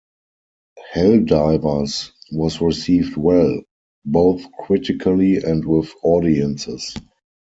[0.93, 3.61] "Hell Divers" was received well
[4.03, 6.95] both critically and with audiences.